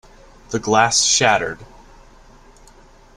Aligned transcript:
The 0.49 0.57
glass 0.57 1.03
shattered. 1.05 1.59